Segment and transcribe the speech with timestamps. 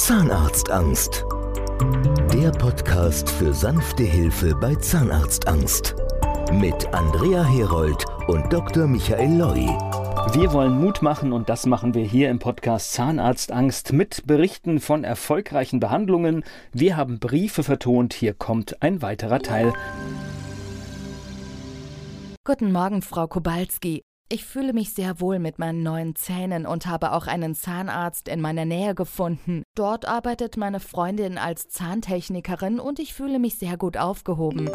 [0.00, 1.26] Zahnarztangst.
[2.32, 5.94] Der Podcast für sanfte Hilfe bei Zahnarztangst.
[6.52, 8.86] Mit Andrea Herold und Dr.
[8.88, 9.66] Michael Loi.
[10.32, 15.04] Wir wollen Mut machen und das machen wir hier im Podcast Zahnarztangst mit Berichten von
[15.04, 16.44] erfolgreichen Behandlungen.
[16.72, 18.14] Wir haben Briefe vertont.
[18.14, 19.74] Hier kommt ein weiterer Teil.
[22.42, 24.02] Guten Morgen, Frau Kobalski.
[24.32, 28.40] Ich fühle mich sehr wohl mit meinen neuen Zähnen und habe auch einen Zahnarzt in
[28.40, 29.64] meiner Nähe gefunden.
[29.74, 34.70] Dort arbeitet meine Freundin als Zahntechnikerin und ich fühle mich sehr gut aufgehoben.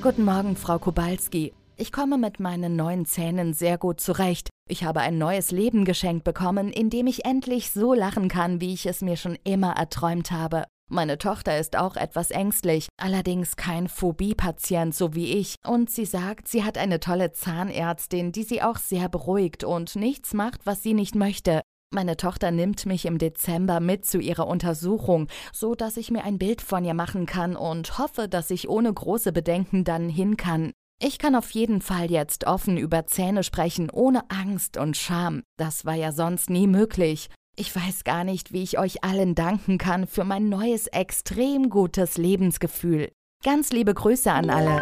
[0.00, 1.52] Guten Morgen, Frau Kobalski.
[1.76, 4.48] Ich komme mit meinen neuen Zähnen sehr gut zurecht.
[4.66, 8.72] Ich habe ein neues Leben geschenkt bekommen, in dem ich endlich so lachen kann, wie
[8.72, 10.64] ich es mir schon immer erträumt habe.
[10.90, 16.48] Meine Tochter ist auch etwas ängstlich, allerdings kein Phobie-Patient so wie ich, und sie sagt,
[16.48, 20.94] sie hat eine tolle Zahnärztin, die sie auch sehr beruhigt und nichts macht, was sie
[20.94, 21.60] nicht möchte.
[21.92, 26.38] Meine Tochter nimmt mich im Dezember mit zu ihrer Untersuchung, so dass ich mir ein
[26.38, 30.72] Bild von ihr machen kann und hoffe, dass ich ohne große Bedenken dann hin kann.
[31.00, 35.42] Ich kann auf jeden Fall jetzt offen über Zähne sprechen, ohne Angst und Scham.
[35.56, 37.28] Das war ja sonst nie möglich.
[37.60, 42.16] Ich weiß gar nicht, wie ich euch allen danken kann für mein neues, extrem gutes
[42.16, 43.10] Lebensgefühl.
[43.42, 44.80] Ganz liebe Grüße an alle.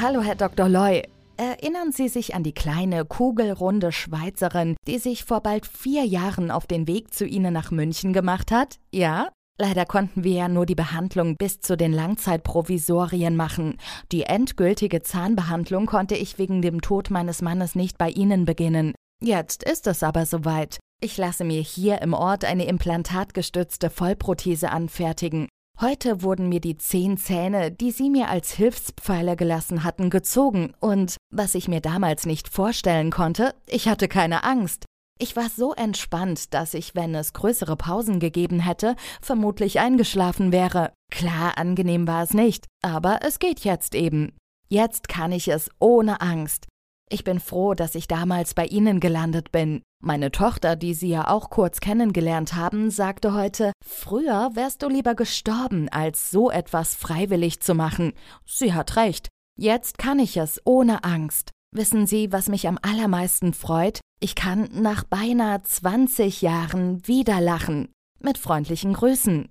[0.00, 0.68] Hallo, Herr Dr.
[0.68, 1.02] Loy.
[1.36, 6.68] Erinnern Sie sich an die kleine, kugelrunde Schweizerin, die sich vor bald vier Jahren auf
[6.68, 8.78] den Weg zu Ihnen nach München gemacht hat?
[8.92, 9.30] Ja?
[9.58, 13.76] Leider konnten wir ja nur die Behandlung bis zu den Langzeitprovisorien machen.
[14.12, 18.94] Die endgültige Zahnbehandlung konnte ich wegen dem Tod meines Mannes nicht bei Ihnen beginnen.
[19.22, 20.78] Jetzt ist es aber soweit.
[21.00, 25.48] Ich lasse mir hier im Ort eine implantatgestützte Vollprothese anfertigen.
[25.78, 31.16] Heute wurden mir die zehn Zähne, die Sie mir als Hilfspfeiler gelassen hatten, gezogen und,
[31.30, 34.86] was ich mir damals nicht vorstellen konnte, ich hatte keine Angst.
[35.18, 40.92] Ich war so entspannt, dass ich, wenn es größere Pausen gegeben hätte, vermutlich eingeschlafen wäre.
[41.10, 44.34] Klar, angenehm war es nicht, aber es geht jetzt eben.
[44.68, 46.66] Jetzt kann ich es ohne Angst.
[47.08, 49.82] Ich bin froh, dass ich damals bei Ihnen gelandet bin.
[50.02, 55.14] Meine Tochter, die Sie ja auch kurz kennengelernt haben, sagte heute, früher wärst du lieber
[55.14, 58.12] gestorben, als so etwas freiwillig zu machen.
[58.44, 59.28] Sie hat recht.
[59.56, 61.52] Jetzt kann ich es ohne Angst.
[61.72, 64.00] Wissen Sie, was mich am allermeisten freut?
[64.18, 67.88] Ich kann nach beinahe 20 Jahren wieder lachen.
[68.18, 69.48] Mit freundlichen Grüßen.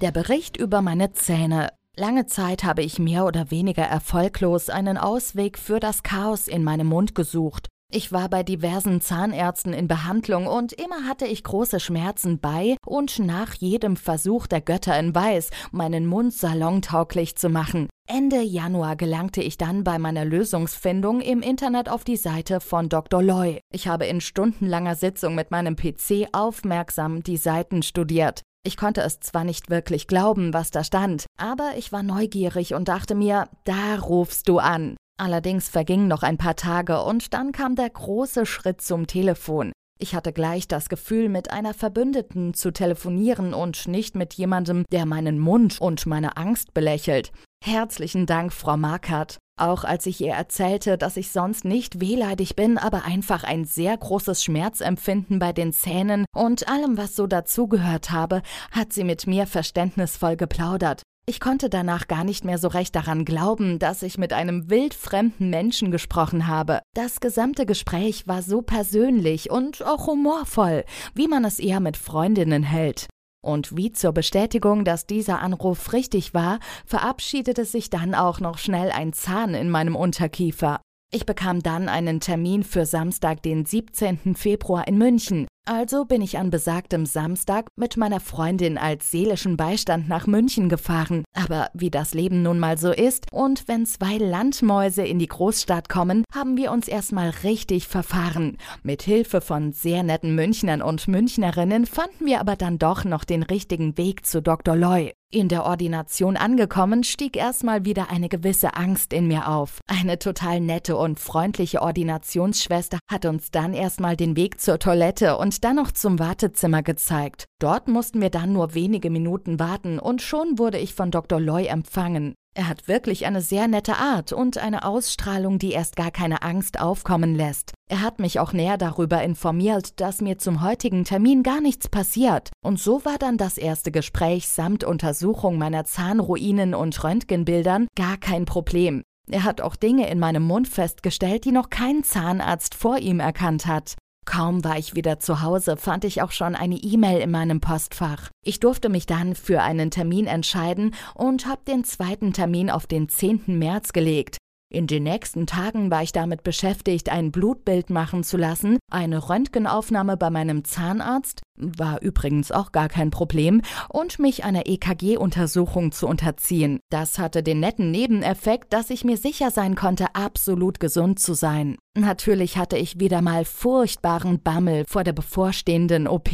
[0.00, 1.68] Der Bericht über meine Zähne.
[1.96, 6.86] Lange Zeit habe ich mehr oder weniger erfolglos einen Ausweg für das Chaos in meinem
[6.86, 7.68] Mund gesucht.
[7.92, 13.18] Ich war bei diversen Zahnärzten in Behandlung und immer hatte ich große Schmerzen bei und
[13.18, 17.88] nach jedem Versuch der Götter in Weiß, meinen Mund salontauglich zu machen.
[18.08, 23.22] Ende Januar gelangte ich dann bei meiner Lösungsfindung im Internet auf die Seite von Dr.
[23.22, 23.60] Loy.
[23.74, 28.42] Ich habe in stundenlanger Sitzung mit meinem PC aufmerksam die Seiten studiert.
[28.62, 32.88] Ich konnte es zwar nicht wirklich glauben, was da stand, aber ich war neugierig und
[32.88, 34.96] dachte mir, da rufst du an.
[35.18, 39.72] Allerdings vergingen noch ein paar Tage und dann kam der große Schritt zum Telefon.
[39.98, 45.04] Ich hatte gleich das Gefühl, mit einer Verbündeten zu telefonieren und nicht mit jemandem, der
[45.04, 47.32] meinen Mund und meine Angst belächelt.
[47.62, 49.38] Herzlichen Dank, Frau Markert.
[49.56, 53.96] Auch als ich ihr erzählte, dass ich sonst nicht wehleidig bin, aber einfach ein sehr
[53.96, 58.40] großes Schmerzempfinden bei den Zähnen und allem, was so dazugehört habe,
[58.72, 61.02] hat sie mit mir verständnisvoll geplaudert.
[61.26, 65.50] Ich konnte danach gar nicht mehr so recht daran glauben, dass ich mit einem wildfremden
[65.50, 66.80] Menschen gesprochen habe.
[66.94, 70.84] Das gesamte Gespräch war so persönlich und auch humorvoll,
[71.14, 73.06] wie man es eher mit Freundinnen hält.
[73.42, 78.90] Und wie zur Bestätigung, dass dieser Anruf richtig war, verabschiedete sich dann auch noch schnell
[78.90, 80.80] ein Zahn in meinem Unterkiefer.
[81.12, 84.36] Ich bekam dann einen Termin für Samstag, den 17.
[84.36, 85.48] Februar in München.
[85.66, 91.24] Also bin ich an besagtem Samstag mit meiner Freundin als seelischen Beistand nach München gefahren.
[91.34, 95.88] Aber wie das Leben nun mal so ist und wenn zwei Landmäuse in die Großstadt
[95.88, 98.56] kommen, haben wir uns erstmal richtig verfahren.
[98.82, 103.42] Mit Hilfe von sehr netten Münchnern und Münchnerinnen fanden wir aber dann doch noch den
[103.42, 104.74] richtigen Weg zu Dr.
[104.74, 105.12] Loy.
[105.32, 109.78] In der Ordination angekommen, stieg erstmal wieder eine gewisse Angst in mir auf.
[109.86, 115.59] Eine total nette und freundliche Ordinationsschwester hat uns dann erstmal den Weg zur Toilette und
[115.60, 117.46] dann noch zum Wartezimmer gezeigt.
[117.60, 121.40] Dort mussten wir dann nur wenige Minuten warten und schon wurde ich von Dr.
[121.40, 122.34] Loy empfangen.
[122.52, 126.80] Er hat wirklich eine sehr nette Art und eine Ausstrahlung, die erst gar keine Angst
[126.80, 127.74] aufkommen lässt.
[127.88, 132.50] Er hat mich auch näher darüber informiert, dass mir zum heutigen Termin gar nichts passiert.
[132.64, 138.46] Und so war dann das erste Gespräch samt Untersuchung meiner Zahnruinen und Röntgenbildern gar kein
[138.46, 139.02] Problem.
[139.30, 143.66] Er hat auch Dinge in meinem Mund festgestellt, die noch kein Zahnarzt vor ihm erkannt
[143.66, 143.94] hat.
[144.26, 148.28] Kaum war ich wieder zu Hause, fand ich auch schon eine E-Mail in meinem Postfach.
[148.44, 153.08] Ich durfte mich dann für einen Termin entscheiden und habe den zweiten Termin auf den
[153.08, 153.58] 10.
[153.58, 154.39] März gelegt.
[154.72, 160.16] In den nächsten Tagen war ich damit beschäftigt, ein Blutbild machen zu lassen, eine Röntgenaufnahme
[160.16, 166.78] bei meinem Zahnarzt, war übrigens auch gar kein Problem, und mich einer EKG-Untersuchung zu unterziehen.
[166.88, 171.76] Das hatte den netten Nebeneffekt, dass ich mir sicher sein konnte, absolut gesund zu sein.
[171.98, 176.30] Natürlich hatte ich wieder mal furchtbaren Bammel vor der bevorstehenden OP.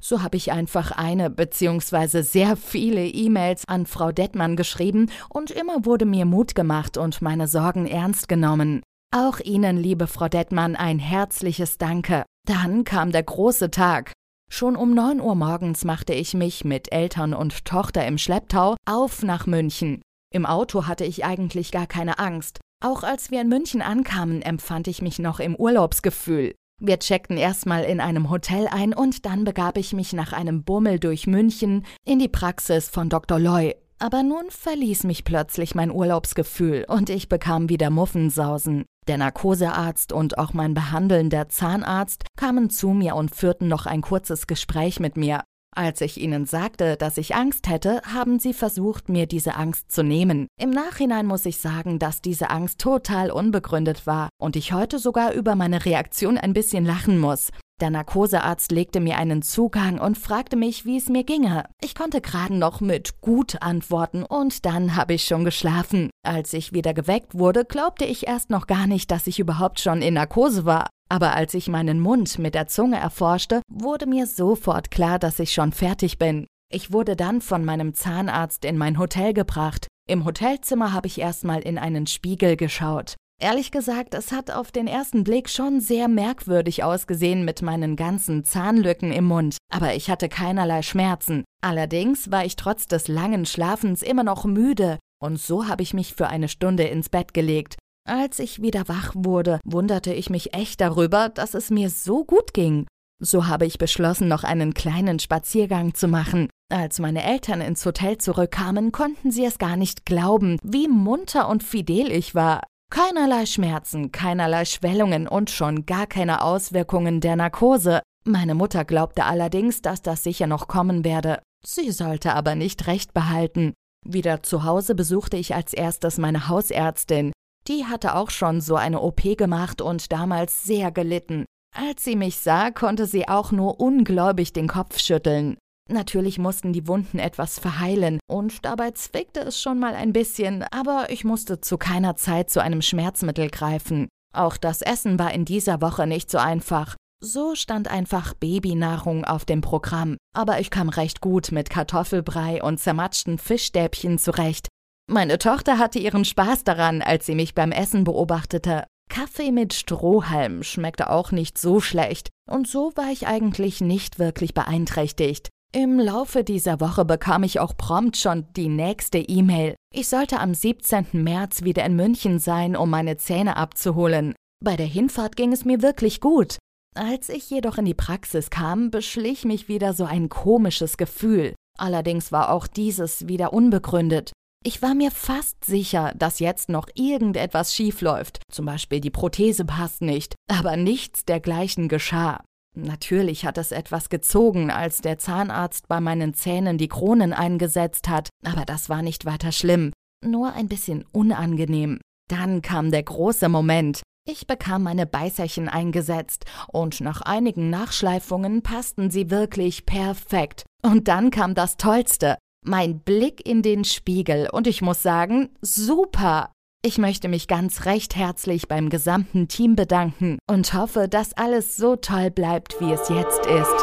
[0.00, 2.22] So habe ich einfach eine bzw.
[2.22, 7.46] sehr viele E-Mails an Frau Dettmann geschrieben und immer wurde mir Mut gemacht und meine
[7.46, 8.82] Sorgen ernst genommen.
[9.14, 12.24] Auch Ihnen, liebe Frau Dettmann, ein herzliches Danke.
[12.48, 14.12] Dann kam der große Tag.
[14.50, 19.22] Schon um neun Uhr morgens machte ich mich mit Eltern und Tochter im Schlepptau auf
[19.22, 20.00] nach München.
[20.32, 22.60] Im Auto hatte ich eigentlich gar keine Angst.
[22.82, 26.54] Auch als wir in München ankamen, empfand ich mich noch im Urlaubsgefühl.
[26.82, 30.98] Wir checkten erstmal in einem Hotel ein und dann begab ich mich nach einem Bummel
[30.98, 33.38] durch München in die Praxis von Dr.
[33.38, 33.74] Loy.
[33.98, 38.86] Aber nun verließ mich plötzlich mein Urlaubsgefühl und ich bekam wieder Muffensausen.
[39.08, 44.46] Der Narkosearzt und auch mein behandelnder Zahnarzt kamen zu mir und führten noch ein kurzes
[44.46, 45.42] Gespräch mit mir.
[45.74, 50.02] Als ich ihnen sagte, dass ich Angst hätte, haben sie versucht, mir diese Angst zu
[50.02, 50.48] nehmen.
[50.60, 55.32] Im Nachhinein muss ich sagen, dass diese Angst total unbegründet war und ich heute sogar
[55.32, 57.50] über meine Reaktion ein bisschen lachen muss.
[57.80, 61.64] Der Narkosearzt legte mir einen Zugang und fragte mich, wie es mir ginge.
[61.80, 66.10] Ich konnte gerade noch mit gut antworten und dann habe ich schon geschlafen.
[66.22, 70.02] Als ich wieder geweckt wurde, glaubte ich erst noch gar nicht, dass ich überhaupt schon
[70.02, 70.88] in Narkose war.
[71.10, 75.52] Aber als ich meinen Mund mit der Zunge erforschte, wurde mir sofort klar, dass ich
[75.52, 76.46] schon fertig bin.
[76.72, 79.88] Ich wurde dann von meinem Zahnarzt in mein Hotel gebracht.
[80.08, 83.16] Im Hotelzimmer habe ich erstmal in einen Spiegel geschaut.
[83.42, 88.44] Ehrlich gesagt, es hat auf den ersten Blick schon sehr merkwürdig ausgesehen mit meinen ganzen
[88.44, 91.44] Zahnlücken im Mund, aber ich hatte keinerlei Schmerzen.
[91.62, 96.14] Allerdings war ich trotz des langen Schlafens immer noch müde, und so habe ich mich
[96.14, 97.76] für eine Stunde ins Bett gelegt.
[98.10, 102.52] Als ich wieder wach wurde, wunderte ich mich echt darüber, dass es mir so gut
[102.54, 102.88] ging.
[103.22, 106.48] So habe ich beschlossen, noch einen kleinen Spaziergang zu machen.
[106.72, 111.62] Als meine Eltern ins Hotel zurückkamen, konnten sie es gar nicht glauben, wie munter und
[111.62, 112.64] fidel ich war.
[112.92, 118.02] Keinerlei Schmerzen, keinerlei Schwellungen und schon gar keine Auswirkungen der Narkose.
[118.24, 121.38] Meine Mutter glaubte allerdings, dass das sicher noch kommen werde.
[121.64, 123.72] Sie sollte aber nicht recht behalten.
[124.04, 127.30] Wieder zu Hause besuchte ich als erstes meine Hausärztin.
[127.70, 131.44] Die hatte auch schon so eine OP gemacht und damals sehr gelitten.
[131.72, 135.56] Als sie mich sah, konnte sie auch nur ungläubig den Kopf schütteln.
[135.88, 141.10] Natürlich mussten die Wunden etwas verheilen und dabei zwickte es schon mal ein bisschen, aber
[141.10, 144.08] ich musste zu keiner Zeit zu einem Schmerzmittel greifen.
[144.34, 146.96] Auch das Essen war in dieser Woche nicht so einfach.
[147.22, 152.80] So stand einfach Babynahrung auf dem Programm, aber ich kam recht gut mit Kartoffelbrei und
[152.80, 154.66] zermatschten Fischstäbchen zurecht.
[155.12, 158.84] Meine Tochter hatte ihren Spaß daran, als sie mich beim Essen beobachtete.
[159.10, 164.54] Kaffee mit Strohhalm schmeckte auch nicht so schlecht, und so war ich eigentlich nicht wirklich
[164.54, 165.48] beeinträchtigt.
[165.74, 169.74] Im Laufe dieser Woche bekam ich auch prompt schon die nächste E-Mail.
[169.92, 171.08] Ich sollte am 17.
[171.12, 174.36] März wieder in München sein, um meine Zähne abzuholen.
[174.62, 176.56] Bei der Hinfahrt ging es mir wirklich gut.
[176.94, 181.56] Als ich jedoch in die Praxis kam, beschlich mich wieder so ein komisches Gefühl.
[181.76, 184.30] Allerdings war auch dieses wieder unbegründet.
[184.62, 188.40] Ich war mir fast sicher, dass jetzt noch irgendetwas schiefläuft.
[188.50, 190.34] Zum Beispiel die Prothese passt nicht.
[190.48, 192.42] Aber nichts dergleichen geschah.
[192.76, 198.28] Natürlich hat es etwas gezogen, als der Zahnarzt bei meinen Zähnen die Kronen eingesetzt hat,
[198.44, 199.92] aber das war nicht weiter schlimm,
[200.24, 201.98] nur ein bisschen unangenehm.
[202.28, 204.02] Dann kam der große Moment.
[204.28, 210.64] Ich bekam meine Beißerchen eingesetzt und nach einigen Nachschleifungen passten sie wirklich perfekt.
[210.82, 212.36] Und dann kam das Tollste.
[212.62, 216.52] Mein Blick in den Spiegel und ich muss sagen, super!
[216.82, 221.96] Ich möchte mich ganz recht herzlich beim gesamten Team bedanken und hoffe, dass alles so
[221.96, 223.76] toll bleibt, wie es jetzt ist.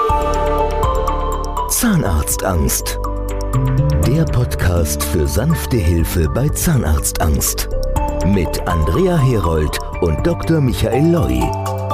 [1.69, 2.99] Zahnarztangst.
[4.05, 7.69] Der Podcast für sanfte Hilfe bei Zahnarztangst.
[8.25, 10.61] Mit Andrea Herold und Dr.
[10.61, 11.86] Michael Loi.